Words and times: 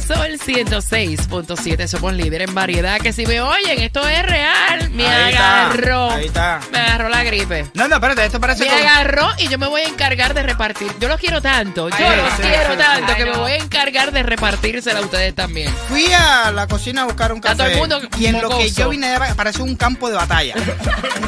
Sol 0.00 0.38
106.7. 0.38 1.86
Somos 1.88 2.12
líder 2.12 2.42
en 2.42 2.54
variedad. 2.54 3.00
Que 3.00 3.12
si 3.12 3.26
me 3.26 3.40
oyen, 3.40 3.80
esto 3.80 4.06
es 4.08 4.22
real. 4.24 4.90
Me 4.90 5.06
Ahí 5.06 5.32
está, 5.32 5.66
agarró. 5.66 6.10
ahí 6.10 6.26
está. 6.26 6.60
Me 6.72 6.78
agarró 6.78 7.08
la 7.08 7.22
gripe. 7.24 7.66
No, 7.74 7.88
no, 7.88 7.96
espérate, 7.96 8.24
esto 8.24 8.40
parece 8.40 8.64
Me 8.64 8.70
como- 8.70 8.80
agarró 8.88 9.28
y 9.38 9.48
yo 9.48 9.58
me 9.58 9.66
voy 9.66 9.82
a 9.82 9.88
encargar 9.88 10.34
de 10.34 10.42
repartir. 10.42 10.90
Yo 11.00 11.08
los 11.08 11.18
quiero 11.20 11.40
tanto, 11.42 11.88
yo 11.88 11.96
Ay, 11.98 12.16
los 12.16 12.32
sí, 12.34 12.42
quiero 12.42 12.72
sí, 12.72 12.78
tanto 12.78 13.08
sí. 13.08 13.14
que 13.16 13.22
Ay, 13.22 13.28
me 13.28 13.34
no. 13.36 13.40
voy 13.40 13.52
a 13.52 13.56
encargar 13.56 14.12
de 14.12 14.22
repartírsela 14.22 15.00
a 15.00 15.02
ustedes 15.02 15.34
también. 15.34 15.72
Fui 15.88 16.06
a 16.12 16.50
la 16.52 16.66
cocina 16.66 17.02
a 17.02 17.04
buscar 17.06 17.32
un 17.32 17.38
Está 17.38 17.50
café. 17.56 17.72
todo 17.76 17.84
el 17.84 18.02
mundo 18.02 18.08
y 18.18 18.26
en 18.26 18.40
lo 18.40 18.48
que 18.48 18.54
mocoso. 18.56 18.68
yo 18.82 18.88
vine 18.90 19.08
de 19.08 19.34
parece 19.34 19.62
un 19.62 19.76
campo 19.76 20.08
de 20.08 20.16
batalla. 20.16 20.54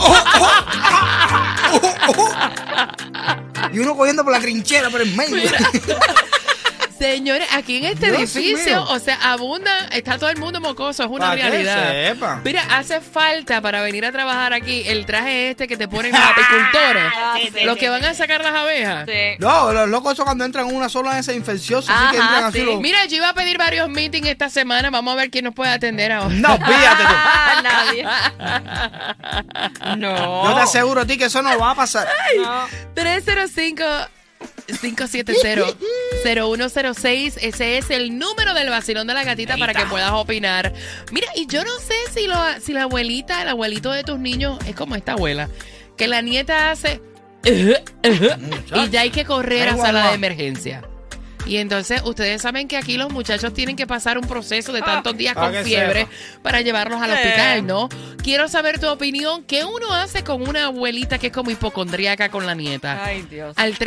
Oh, 0.02 0.16
oh, 0.40 0.48
oh, 1.72 1.92
oh, 2.08 2.14
oh. 2.16 3.70
Y 3.72 3.78
uno 3.80 3.94
cogiendo 3.96 4.24
por 4.24 4.32
la 4.32 4.40
trinchera 4.40 4.88
por 4.88 5.02
el 5.02 5.14
medio. 5.14 5.42
Señores, 7.00 7.48
aquí 7.54 7.78
en 7.78 7.84
este 7.86 8.08
Dios 8.12 8.36
edificio, 8.36 8.76
mío. 8.82 8.86
o 8.90 8.98
sea, 8.98 9.16
abunda, 9.32 9.86
está 9.90 10.18
todo 10.18 10.28
el 10.28 10.36
mundo 10.36 10.60
mocoso, 10.60 11.02
es 11.04 11.08
una 11.10 11.28
Pa' 11.30 11.36
que 11.36 11.42
realidad. 11.48 11.90
sepa. 11.92 12.40
Mira, 12.44 12.62
hace 12.70 13.00
falta 13.00 13.60
para 13.62 13.80
venir 13.80 14.04
a 14.04 14.12
trabajar 14.12 14.52
aquí 14.52 14.82
el 14.86 15.06
traje 15.06 15.50
este 15.50 15.66
que 15.66 15.76
te 15.78 15.88
ponen 15.88 16.12
los 16.12 16.20
apicultores, 16.20 17.64
los 17.64 17.76
que 17.78 17.88
van 17.88 18.04
a 18.04 18.12
sacar 18.12 18.42
las 18.42 18.52
abejas. 18.54 19.06
Sí. 19.08 19.36
No, 19.38 19.72
los 19.72 19.88
locos 19.88 20.14
son 20.16 20.26
cuando 20.26 20.44
entran 20.44 20.68
en 20.68 20.76
una 20.76 20.90
sola 20.90 21.14
de 21.14 21.20
esas 21.20 21.34
infecciosas, 21.36 21.88
así 21.96 22.10
que 22.16 22.18
Ajá, 22.18 22.28
entran 22.28 22.44
así. 22.50 22.58
sí. 22.58 22.64
los- 22.66 22.80
Mira, 22.80 23.04
yo 23.06 23.16
iba 23.16 23.30
a 23.30 23.34
pedir 23.34 23.56
varios 23.56 23.88
meetings 23.88 24.28
esta 24.28 24.50
semana, 24.50 24.90
vamos 24.90 25.14
a 25.14 25.16
ver 25.16 25.30
quién 25.30 25.46
nos 25.46 25.54
puede 25.54 25.70
atender 25.72 26.12
ahora. 26.12 26.34
No, 26.34 26.48
fíjate 26.56 27.02
tú. 27.02 27.14
Ah, 27.14 27.60
nadie. 27.64 28.04
No. 29.96 30.44
Yo 30.50 30.54
te 30.54 30.60
aseguro 30.62 31.00
a 31.02 31.06
ti 31.06 31.16
que 31.18 31.24
eso 31.26 31.42
no 31.42 31.58
va 31.58 31.70
a 31.70 31.74
pasar. 31.74 32.06
No. 32.36 32.66
305 32.94 33.84
570-0106. 34.78 37.38
Ese 37.40 37.78
es 37.78 37.90
el 37.90 38.18
número 38.18 38.54
del 38.54 38.70
vacilón 38.70 39.06
de 39.06 39.14
la 39.14 39.22
gatita 39.24 39.56
para 39.56 39.74
que 39.74 39.86
puedas 39.86 40.12
opinar. 40.12 40.72
Mira, 41.12 41.28
y 41.34 41.46
yo 41.46 41.64
no 41.64 41.78
sé 41.78 41.94
si, 42.12 42.26
lo, 42.26 42.36
si 42.60 42.72
la 42.72 42.82
abuelita, 42.82 43.42
el 43.42 43.48
abuelito 43.48 43.92
de 43.92 44.04
tus 44.04 44.18
niños 44.18 44.58
es 44.66 44.74
como 44.74 44.96
esta 44.96 45.12
abuela, 45.12 45.48
que 45.96 46.08
la 46.08 46.22
nieta 46.22 46.70
hace 46.70 47.00
y 47.42 48.90
ya 48.90 49.00
hay 49.00 49.10
que 49.10 49.24
correr 49.24 49.68
a 49.68 49.76
sala 49.76 50.08
de 50.08 50.14
emergencia. 50.14 50.82
Y 51.46 51.56
entonces 51.56 52.02
ustedes 52.04 52.42
saben 52.42 52.68
que 52.68 52.76
aquí 52.76 52.96
los 52.96 53.10
muchachos 53.12 53.52
tienen 53.54 53.74
que 53.76 53.86
pasar 53.86 54.18
un 54.18 54.26
proceso 54.26 54.72
de 54.72 54.82
tantos 54.82 55.16
días 55.16 55.34
con 55.34 55.52
fiebre 55.64 56.00
sepa. 56.02 56.42
para 56.42 56.60
llevarlos 56.60 57.00
al 57.02 57.10
hospital, 57.10 57.66
¿no? 57.66 57.88
Quiero 58.22 58.46
saber 58.48 58.78
tu 58.78 58.88
opinión. 58.88 59.42
¿Qué 59.44 59.64
uno 59.64 59.92
hace 59.92 60.22
con 60.22 60.46
una 60.48 60.66
abuelita 60.66 61.18
que 61.18 61.28
es 61.28 61.32
como 61.32 61.50
hipocondríaca 61.50 62.28
con 62.30 62.46
la 62.46 62.54
nieta? 62.54 63.04
Ay, 63.04 63.22
Dios. 63.22 63.54
al 63.56 63.70
Está 63.72 63.84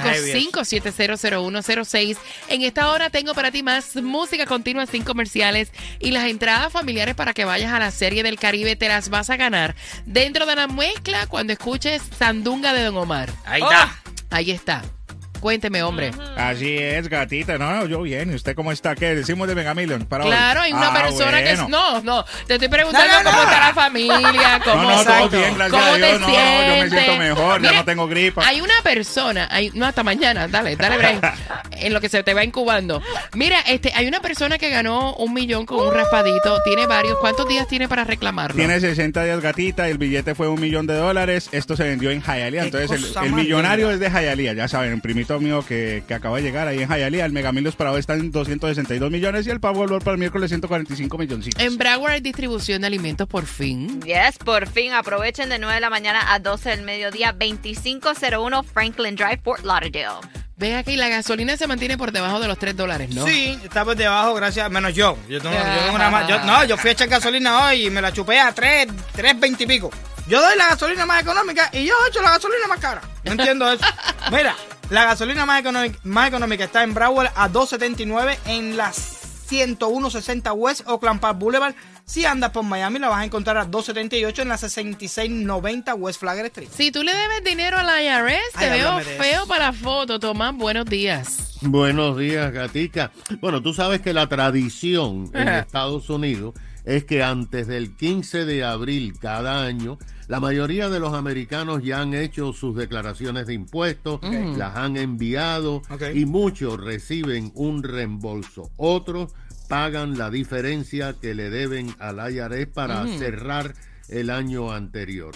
heavy 0.00 0.32
305-5700106. 0.42 2.16
En 2.48 2.62
esta 2.62 2.90
hora 2.90 3.10
tengo 3.10 3.34
para 3.34 3.50
ti 3.50 3.62
más 3.62 3.96
música 3.96 4.46
continua 4.46 4.86
sin 4.86 5.02
comerciales 5.04 5.70
y 5.98 6.10
las 6.12 6.26
entradas 6.28 6.72
familiares 6.72 7.14
para 7.14 7.34
que 7.34 7.44
vayas 7.44 7.72
a 7.72 7.78
la 7.78 7.90
serie 7.90 8.22
del 8.22 8.38
Caribe. 8.38 8.76
Te 8.76 8.88
las 8.88 9.08
vas 9.08 9.28
a 9.30 9.36
ganar 9.36 9.74
dentro 10.06 10.46
de 10.46 10.56
la 10.56 10.66
mezcla 10.68 11.26
cuando 11.26 11.52
escuches 11.52 12.02
Sandunga 12.16 12.72
de 12.72 12.84
Don 12.84 12.96
Omar. 12.96 13.30
Ahí 13.44 13.62
Oh. 13.62 13.70
está. 13.70 13.96
Ahí 14.30 14.50
está. 14.50 14.82
Cuénteme, 15.42 15.82
hombre. 15.82 16.12
Así 16.36 16.78
es, 16.78 17.08
gatita. 17.08 17.58
No, 17.58 17.84
yo 17.86 18.00
bien. 18.02 18.30
¿Y 18.30 18.36
usted 18.36 18.54
cómo 18.54 18.70
está? 18.70 18.94
¿Qué 18.94 19.16
decimos 19.16 19.48
de 19.48 19.56
Megamillion 19.56 20.06
para 20.06 20.22
hoy? 20.22 20.30
Claro, 20.30 20.60
hay 20.60 20.72
una 20.72 20.88
Ah, 20.88 21.02
persona 21.02 21.42
que 21.42 21.50
es... 21.52 21.68
No, 21.68 22.00
no, 22.02 22.24
te 22.46 22.54
estoy 22.54 22.68
preguntando 22.68 23.12
No, 23.12 23.22
no, 23.24 23.30
cómo 23.30 23.42
está 23.42 23.58
la 23.58 23.74
familia, 23.74 24.60
cómo... 24.64 24.82
No, 24.82 25.04
no, 25.04 25.04
todo 25.04 25.28
bien, 25.40 25.54
gracias 25.56 25.70
¿Cómo 25.70 25.82
a 25.92 25.96
Dios. 25.96 26.10
te 26.12 26.18
No, 26.20 26.26
no, 26.28 26.32
yo 26.32 26.32
me 26.32 26.76
sientes? 26.76 26.90
siento 27.02 27.16
mejor, 27.16 27.60
Mira, 27.60 27.72
ya 27.72 27.78
no 27.80 27.84
tengo 27.84 28.06
gripa. 28.06 28.46
Hay 28.46 28.60
una 28.60 28.74
persona, 28.84 29.48
hay, 29.50 29.70
no 29.74 29.84
hasta 29.84 30.04
mañana, 30.04 30.46
dale, 30.46 30.76
dale 30.76 30.96
break, 30.96 31.34
en 31.72 31.92
lo 31.92 32.00
que 32.00 32.08
se 32.08 32.22
te 32.22 32.34
va 32.34 32.44
incubando. 32.44 33.02
Mira, 33.34 33.58
este, 33.66 33.90
hay 33.96 34.06
una 34.06 34.20
persona 34.20 34.58
que 34.58 34.70
ganó 34.70 35.14
un 35.16 35.32
millón 35.34 35.66
con 35.66 35.80
un 35.80 35.92
raspadito, 35.92 36.62
tiene 36.62 36.86
varios, 36.86 37.18
¿cuántos 37.18 37.48
días 37.48 37.66
tiene 37.66 37.88
para 37.88 38.04
reclamarlo? 38.04 38.54
Tiene 38.56 38.78
60 38.78 39.24
días 39.24 39.40
gatita, 39.40 39.88
el 39.88 39.98
billete 39.98 40.36
fue 40.36 40.46
un 40.48 40.60
millón 40.60 40.86
de 40.86 40.94
dólares, 40.94 41.48
esto 41.50 41.76
se 41.76 41.82
vendió 41.82 42.10
en 42.12 42.22
Hialeah, 42.22 42.62
entonces 42.64 43.16
el, 43.20 43.32
millonario 43.32 43.90
es 43.90 43.98
de 43.98 44.08
Hialeah, 44.08 44.52
ya 44.52 44.68
saben, 44.68 44.92
un 44.92 45.00
mío 45.40 45.64
que, 45.66 46.02
que 46.06 46.14
acaba 46.14 46.36
de 46.36 46.42
llegar 46.42 46.68
ahí 46.68 46.80
en 46.82 46.88
Hialeah, 46.88 47.24
el 47.26 47.32
Megamillions 47.32 47.76
para 47.76 47.92
hoy 47.92 48.00
está 48.00 48.14
en 48.14 48.30
262 48.30 49.10
millones 49.10 49.46
y 49.46 49.50
el 49.50 49.60
Powerball 49.60 50.00
para 50.00 50.12
el 50.12 50.18
miércoles 50.18 50.50
145 50.50 51.18
milloncitos. 51.18 51.62
En 51.62 51.78
Broward 51.78 52.12
hay 52.12 52.20
distribución 52.20 52.80
de 52.82 52.86
alimentos 52.88 53.26
por 53.28 53.46
fin. 53.46 54.00
Yes, 54.02 54.38
por 54.38 54.66
fin 54.68 54.92
aprovechen 54.92 55.48
de 55.48 55.58
9 55.58 55.74
de 55.76 55.80
la 55.80 55.90
mañana 55.90 56.32
a 56.32 56.38
12 56.38 56.70
del 56.70 56.82
mediodía, 56.82 57.32
2501 57.32 58.62
Franklin 58.64 59.16
Drive, 59.16 59.40
Fort 59.42 59.64
Lauderdale. 59.64 60.20
Ven 60.56 60.76
aquí, 60.76 60.96
la 60.96 61.08
gasolina 61.08 61.56
se 61.56 61.66
mantiene 61.66 61.98
por 61.98 62.12
debajo 62.12 62.38
de 62.38 62.46
los 62.46 62.56
3 62.58 62.76
dólares, 62.76 63.10
¿no? 63.14 63.26
Sí, 63.26 63.58
está 63.64 63.84
por 63.84 63.96
debajo, 63.96 64.34
gracias. 64.34 64.70
Menos 64.70 64.94
yo. 64.94 65.16
Yo, 65.28 65.40
tengo- 65.40 65.54
yo 65.56 65.80
tengo 65.80 65.94
una 65.96 66.10
más- 66.10 66.28
yo- 66.28 66.38
no, 66.44 66.64
yo 66.64 66.76
fui 66.76 66.90
a 66.90 66.92
echar 66.92 67.08
gasolina 67.08 67.66
hoy 67.66 67.86
y 67.86 67.90
me 67.90 68.00
la 68.00 68.12
chupé 68.12 68.38
a 68.38 68.52
3, 68.52 68.86
3.20 69.16 69.64
y 69.64 69.66
pico. 69.66 69.90
Yo 70.28 70.40
doy 70.40 70.56
la 70.56 70.68
gasolina 70.68 71.04
más 71.04 71.20
económica 71.22 71.68
y 71.72 71.84
yo 71.84 71.94
echo 72.08 72.22
la 72.22 72.30
gasolina 72.30 72.68
más 72.68 72.78
cara. 72.78 73.00
No 73.24 73.32
entiendo 73.32 73.72
eso. 73.72 73.84
Mira, 74.30 74.54
la 74.92 75.06
gasolina 75.06 75.46
más 75.46 75.60
económica, 75.60 75.98
más 76.04 76.28
económica 76.28 76.64
está 76.64 76.82
en 76.82 76.92
Broward 76.92 77.30
a 77.34 77.48
2.79 77.48 78.36
en 78.44 78.76
la 78.76 78.92
10160 78.92 80.52
West 80.52 80.82
Oakland 80.86 81.18
Park 81.18 81.38
Boulevard. 81.38 81.74
Si 82.04 82.26
andas 82.26 82.50
por 82.50 82.62
Miami 82.62 82.98
la 82.98 83.08
vas 83.08 83.20
a 83.20 83.24
encontrar 83.24 83.56
a 83.56 83.66
2.78 83.66 84.42
en 84.42 84.48
la 84.48 84.58
6690 84.58 85.94
West 85.94 86.20
Flagler 86.20 86.46
Street. 86.46 86.68
Si 86.70 86.92
tú 86.92 87.02
le 87.02 87.14
debes 87.14 87.42
dinero 87.42 87.78
a 87.78 87.82
la 87.82 88.02
IRS, 88.02 88.52
te 88.58 88.66
Ay, 88.66 88.80
veo 88.80 89.00
feo 89.00 89.46
para 89.46 89.66
la 89.66 89.72
foto, 89.72 90.20
Tomás. 90.20 90.54
Buenos 90.54 90.84
días. 90.84 91.58
Buenos 91.62 92.18
días, 92.18 92.52
gatica. 92.52 93.12
Bueno, 93.40 93.62
tú 93.62 93.72
sabes 93.72 94.02
que 94.02 94.12
la 94.12 94.28
tradición 94.28 95.30
en. 95.32 95.48
Estados 95.48 96.10
Unidos 96.10 96.54
es 96.84 97.04
que 97.04 97.22
antes 97.22 97.66
del 97.66 97.96
15 97.96 98.44
de 98.44 98.64
abril 98.64 99.14
cada 99.18 99.64
año, 99.64 99.98
la 100.28 100.40
mayoría 100.40 100.88
de 100.88 101.00
los 101.00 101.14
americanos 101.14 101.82
ya 101.82 102.00
han 102.00 102.14
hecho 102.14 102.52
sus 102.52 102.76
declaraciones 102.76 103.46
de 103.46 103.54
impuestos, 103.54 104.20
las 104.22 104.76
han 104.76 104.96
enviado 104.96 105.82
y 106.14 106.24
muchos 106.24 106.80
reciben 106.80 107.52
un 107.54 107.82
reembolso. 107.82 108.70
Otros 108.76 109.34
pagan 109.68 110.18
la 110.18 110.30
diferencia 110.30 111.14
que 111.20 111.34
le 111.34 111.50
deben 111.50 111.94
al 111.98 112.18
IRS 112.32 112.66
para 112.68 113.06
cerrar 113.06 113.74
el 114.08 114.30
año 114.30 114.72
anterior. 114.72 115.34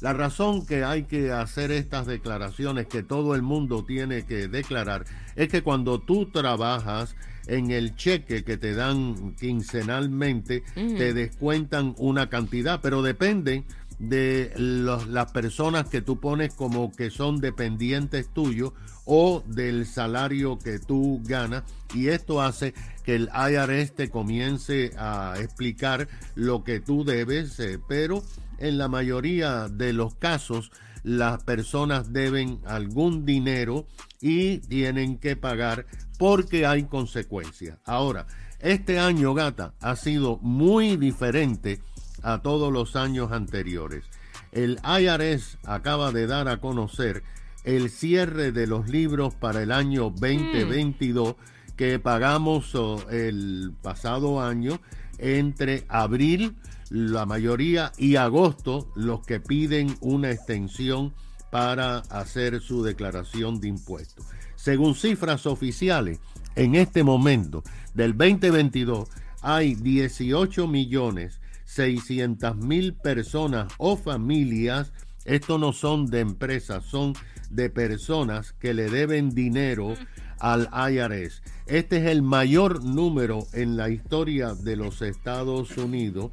La 0.00 0.12
razón 0.12 0.66
que 0.66 0.84
hay 0.84 1.04
que 1.04 1.32
hacer 1.32 1.70
estas 1.70 2.06
declaraciones 2.06 2.86
que 2.86 3.02
todo 3.02 3.34
el 3.34 3.42
mundo 3.42 3.84
tiene 3.84 4.26
que 4.26 4.48
declarar 4.48 5.04
es 5.36 5.48
que 5.48 5.62
cuando 5.62 6.00
tú 6.00 6.26
trabajas 6.30 7.16
en 7.46 7.70
el 7.70 7.94
cheque 7.96 8.44
que 8.44 8.56
te 8.56 8.74
dan 8.74 9.34
quincenalmente, 9.36 10.62
te 10.74 11.14
descuentan 11.14 11.94
una 11.98 12.28
cantidad, 12.28 12.80
pero 12.82 13.02
depende 13.02 13.64
de 13.98 14.52
las 14.56 15.32
personas 15.32 15.88
que 15.88 16.00
tú 16.00 16.20
pones 16.20 16.52
como 16.54 16.92
que 16.92 17.10
son 17.10 17.40
dependientes 17.40 18.28
tuyos 18.32 18.72
o 19.04 19.42
del 19.46 19.86
salario 19.86 20.58
que 20.58 20.78
tú 20.78 21.20
ganas 21.24 21.64
y 21.94 22.08
esto 22.08 22.40
hace 22.40 22.74
que 23.04 23.14
el 23.14 23.28
IRS 23.34 23.94
te 23.94 24.10
comience 24.10 24.92
a 24.98 25.34
explicar 25.38 26.08
lo 26.34 26.64
que 26.64 26.80
tú 26.80 27.04
debes, 27.04 27.60
pero 27.86 28.22
en 28.58 28.78
la 28.78 28.88
mayoría 28.88 29.68
de 29.68 29.92
los 29.92 30.14
casos 30.14 30.72
las 31.02 31.42
personas 31.42 32.12
deben 32.12 32.60
algún 32.64 33.26
dinero 33.26 33.86
y 34.20 34.58
tienen 34.58 35.18
que 35.18 35.36
pagar 35.36 35.86
porque 36.18 36.66
hay 36.66 36.84
consecuencias. 36.84 37.78
Ahora, 37.84 38.26
este 38.60 38.98
año, 38.98 39.34
gata, 39.34 39.74
ha 39.80 39.96
sido 39.96 40.38
muy 40.38 40.96
diferente 40.96 41.80
a 42.24 42.42
todos 42.42 42.72
los 42.72 42.96
años 42.96 43.30
anteriores. 43.30 44.04
El 44.50 44.80
IRS 44.84 45.58
acaba 45.64 46.10
de 46.10 46.26
dar 46.26 46.48
a 46.48 46.60
conocer 46.60 47.22
el 47.64 47.90
cierre 47.90 48.50
de 48.52 48.66
los 48.66 48.88
libros 48.88 49.34
para 49.34 49.62
el 49.62 49.72
año 49.72 50.10
2022 50.10 51.36
que 51.76 51.98
pagamos 51.98 52.74
oh, 52.74 53.08
el 53.10 53.72
pasado 53.82 54.40
año 54.40 54.80
entre 55.18 55.84
abril, 55.88 56.56
la 56.90 57.26
mayoría, 57.26 57.92
y 57.96 58.16
agosto, 58.16 58.90
los 58.94 59.24
que 59.24 59.40
piden 59.40 59.96
una 60.00 60.30
extensión 60.30 61.14
para 61.50 61.98
hacer 61.98 62.60
su 62.60 62.82
declaración 62.82 63.60
de 63.60 63.68
impuestos. 63.68 64.24
Según 64.56 64.94
cifras 64.94 65.46
oficiales, 65.46 66.18
en 66.56 66.74
este 66.74 67.02
momento 67.02 67.62
del 67.94 68.16
2022 68.16 69.08
hay 69.42 69.74
18 69.74 70.66
millones 70.66 71.40
600 71.64 72.56
mil 72.56 72.94
personas 72.94 73.72
o 73.78 73.96
familias, 73.96 74.92
esto 75.24 75.58
no 75.58 75.72
son 75.72 76.06
de 76.06 76.20
empresas, 76.20 76.84
son 76.84 77.14
de 77.50 77.70
personas 77.70 78.52
que 78.52 78.74
le 78.74 78.90
deben 78.90 79.30
dinero 79.30 79.94
al 80.38 80.68
IRS. 80.92 81.42
Este 81.66 81.98
es 81.98 82.06
el 82.06 82.22
mayor 82.22 82.84
número 82.84 83.46
en 83.52 83.76
la 83.76 83.88
historia 83.88 84.54
de 84.54 84.76
los 84.76 85.00
Estados 85.02 85.76
Unidos 85.78 86.32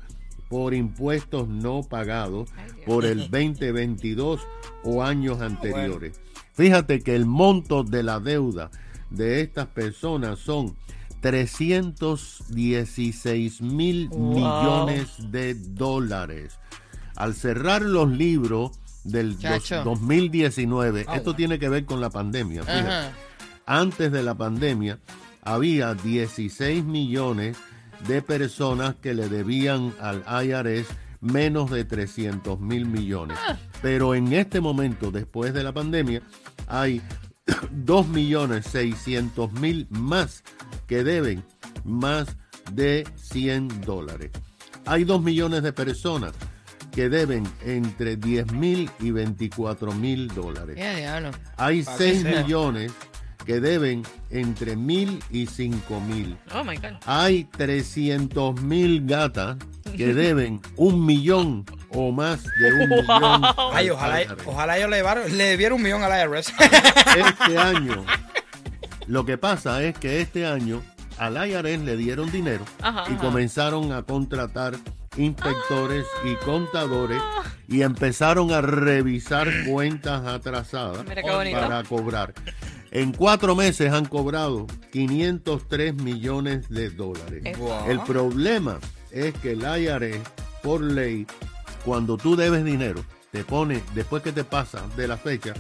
por 0.50 0.74
impuestos 0.74 1.48
no 1.48 1.82
pagados 1.82 2.50
por 2.86 3.06
el 3.06 3.20
2022 3.32 4.42
o 4.84 5.02
años 5.02 5.40
anteriores. 5.40 6.20
Fíjate 6.54 7.02
que 7.02 7.16
el 7.16 7.26
monto 7.26 7.84
de 7.84 8.04
la 8.04 8.20
deuda 8.20 8.70
de 9.10 9.42
estas 9.42 9.68
personas 9.68 10.40
son 10.40 10.76
316 11.22 13.62
mil 13.62 14.10
millones 14.10 15.10
de 15.32 15.54
dólares. 15.56 16.58
Al 17.16 17.34
cerrar 17.36 17.82
los 17.82 18.10
libros 18.10 18.72
del 19.04 19.34
dos- 19.34 19.42
Chacho. 19.64 19.84
2019, 19.84 21.06
Ah, 21.08 21.16
esto 21.18 21.36
tiene 21.36 21.60
que 21.60 21.70
ver 21.70 21.86
con 21.86 22.02
la 22.02 22.10
pandemia. 22.10 22.64
fíjate. 22.64 23.12
Antes 23.66 24.12
de 24.12 24.24
la 24.24 24.36
pandemia 24.36 25.00
había 25.44 25.94
16 25.94 26.84
millones 26.84 27.58
de 28.08 28.22
personas 28.22 28.96
que 28.96 29.14
le 29.14 29.30
debían 29.30 29.94
al 30.00 30.24
IRS 30.46 30.88
menos 31.22 31.70
de 31.70 31.86
300 31.86 32.60
mil 32.60 32.86
millones. 32.88 33.38
Pero 33.82 34.16
en 34.16 34.34
este 34.34 34.60
momento, 34.60 35.12
después 35.12 35.54
de 35.54 35.64
la 35.64 35.72
pandemia, 35.72 36.22
hay 36.68 37.02
2 37.72 38.08
millones 38.08 38.66
600 38.68 39.52
mil 39.54 39.88
más 39.92 40.44
que 40.92 41.06
deben 41.06 41.42
más 41.86 42.36
de 42.74 43.08
100 43.16 43.80
dólares. 43.80 44.30
Hay 44.86 45.06
2 45.06 45.24
millones 45.24 45.64
de 45.64 45.72
personas 45.72 46.34
que 46.92 47.08
deben 47.08 47.48
entre 47.66 48.18
10 48.18 48.52
mil 48.52 48.92
y 49.00 49.12
24 49.12 49.94
mil 49.94 50.28
dólares. 50.28 50.78
Hay 51.56 51.84
Pa' 51.84 51.92
que 51.98 51.98
6 51.98 52.22
sea. 52.24 52.44
millones 52.44 52.92
que 53.46 53.62
deben 53.62 54.04
entre 54.32 54.76
mil 54.76 55.24
y 55.32 55.48
cinco 55.48 56.02
mil. 56.02 56.38
Oh 56.54 56.64
my 56.64 56.76
God. 56.76 56.98
Hay 57.06 57.46
300 57.46 58.62
mil 58.62 59.06
gatas 59.06 59.58
que 59.96 60.14
deben 60.14 60.62
un 60.76 61.06
millón 61.06 61.66
o 61.90 62.12
más 62.12 62.44
de 62.44 62.74
un 62.74 62.90
millón. 62.90 63.42
Ay, 63.74 63.88
al 63.88 63.92
ojalá, 63.94 64.22
ojalá 64.46 64.80
yo 64.80 64.88
le, 64.88 65.04
le 65.30 65.44
debiera 65.46 65.74
un 65.74 65.82
millón 65.82 66.04
al 66.04 66.12
IRS. 66.30 66.54
Este 67.18 67.58
año, 67.58 68.06
lo 69.12 69.26
que 69.26 69.38
pasa 69.38 69.84
es 69.84 69.98
que 69.98 70.22
este 70.22 70.46
año 70.46 70.82
al 71.18 71.36
IRS 71.36 71.82
le 71.82 71.98
dieron 71.98 72.32
dinero 72.32 72.64
Ajá, 72.82 73.04
y 73.10 73.16
ajá. 73.16 73.22
comenzaron 73.22 73.92
a 73.92 74.04
contratar 74.04 74.78
inspectores 75.18 76.06
y 76.24 76.36
contadores 76.46 77.22
y 77.68 77.82
empezaron 77.82 78.54
a 78.54 78.62
revisar 78.62 79.50
cuentas 79.68 80.26
atrasadas 80.26 81.04
para 81.04 81.84
cobrar. 81.84 82.34
En 82.92 83.12
cuatro 83.12 83.54
meses 83.54 83.92
han 83.92 84.06
cobrado 84.06 84.66
503 84.94 85.94
millones 85.96 86.70
de 86.70 86.90
dólares. 86.90 87.58
Wow. 87.58 87.90
El 87.90 88.00
problema 88.04 88.80
es 89.12 89.34
que 89.34 89.52
el 89.52 89.64
IRS, 89.64 90.22
por 90.64 90.80
ley, 90.80 91.28
cuando 91.84 92.16
tú 92.16 92.38
debes 92.38 92.64
dinero, 92.64 93.04
te 93.34 93.44
pone, 93.44 93.84
después 93.94 94.24
que 94.24 94.32
te 94.32 94.46
pasa 94.46 94.84
de 94.96 95.10
la 95.10 95.18
fecha, 95.18 95.54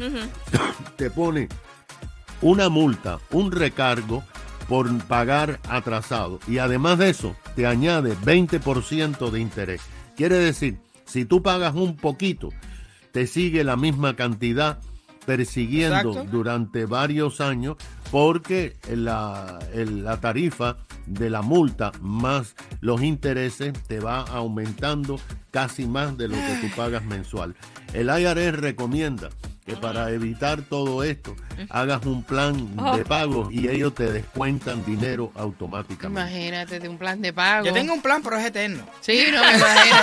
te 0.96 1.10
pone 1.12 1.50
una 2.42 2.70
multa, 2.70 3.20
un 3.32 3.52
recargo 3.52 4.24
por 4.68 4.90
pagar 5.06 5.60
atrasado. 5.70 6.40
Y 6.48 6.60
además 6.60 6.98
de 6.98 7.10
eso, 7.10 7.36
te 7.56 7.68
añade 7.68 8.16
20% 8.18 9.30
de 9.30 9.40
interés. 9.40 9.82
Quiere 10.16 10.38
decir, 10.38 10.78
si 11.06 11.26
tú 11.26 11.42
pagas 11.42 11.76
un 11.76 11.98
poquito, 11.98 12.50
te 13.12 13.28
sigue 13.28 13.64
la 13.64 13.76
misma 13.76 14.16
cantidad 14.16 14.80
persiguiendo 15.26 16.10
Exacto. 16.10 16.32
durante 16.32 16.86
varios 16.86 17.42
años 17.42 17.78
porque 18.12 18.76
la, 18.90 19.60
la 19.74 20.20
tarifa 20.20 20.78
de 21.06 21.30
la 21.30 21.42
multa 21.42 21.92
más 22.02 22.56
los 22.80 23.02
intereses 23.04 23.74
te 23.88 24.00
va 24.00 24.22
aumentando 24.22 25.20
casi 25.52 25.86
más 25.86 26.18
de 26.18 26.28
lo 26.28 26.36
que 26.36 26.60
tú 26.62 26.76
pagas 26.76 27.04
mensual. 27.04 27.56
El 27.94 28.08
IRS 28.08 28.58
recomienda 28.60 29.30
que 29.66 29.76
para 29.76 30.10
evitar 30.12 30.62
todo 30.64 31.04
esto 31.04 31.36
hagas 31.70 32.06
un 32.06 32.24
plan 32.24 32.76
de 32.96 33.06
pago 33.06 33.50
y 33.52 33.68
ellos 33.68 33.94
te 33.94 34.12
descuentan 34.12 34.84
dinero 34.86 35.32
automáticamente. 35.36 36.20
Imagínate 36.22 36.80
de 36.80 36.90
un 36.90 36.98
plan 36.98 37.22
de 37.22 37.32
pago. 37.32 37.66
Yo 37.66 37.74
tengo 37.74 37.94
un 37.94 38.02
plan, 38.02 38.22
pero 38.24 38.38
es 38.38 38.46
eterno. 38.46 38.84
Sí, 39.02 39.26
no 39.32 39.44
me 39.44 39.54
imagino. 39.58 39.96